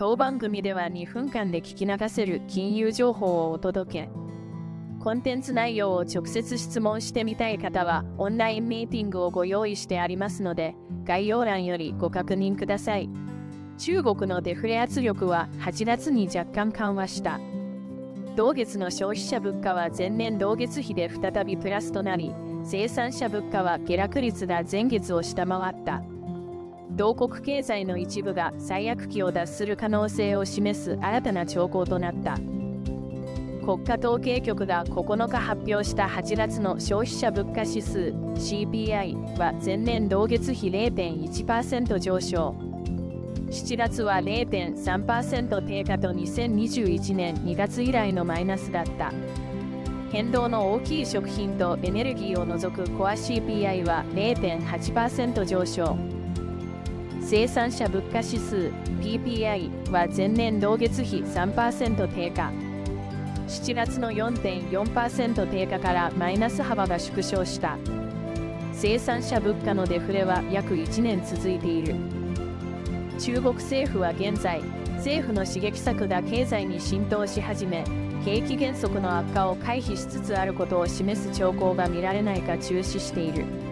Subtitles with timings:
[0.00, 4.08] 当番組では2分間で聞き流せる金融情報をお届け。
[4.98, 10.74] コンテンツ内容を直接質問してみたい方は、オンラインミーティングをご用意してありますので、
[11.04, 13.10] 概要欄よりご確認ください。
[13.76, 17.38] 中国のデフレ圧力は8月に若干緩和した。
[18.36, 22.32] 同月の消費者物価は前年同月比で再びプラスとなり、
[22.64, 26.02] 生産者物価は下落率が前月を下回った。
[26.96, 32.36] 同国経済の一部が最悪期を脱する可能性を示す新たな兆候となった。
[33.64, 42.54] 国家統計局が9日発表した8月の消費者物価指数 CPI は前年同月比0.1%上昇。
[43.50, 49.12] 7月は0.3%低下と2021年2月以来のマイナスだった。
[50.10, 56.19] 変動の大きい食品とエネルギーを除くコア CPI は0.8%上昇。
[57.20, 62.50] 生産者物価指数 PPI は前年同月比3%低下。
[63.46, 67.76] 7月の4.4%低下からマイナス幅が縮小した。
[68.72, 71.94] 生産者物価のデフレは約1年続いている。
[73.18, 74.62] 中国政府は現在、
[74.96, 77.84] 政府の刺激策が経済に浸透し始め、
[78.24, 83.69] 景気減速の悪化を回避しつつあることを示す兆候が見られないか注視している。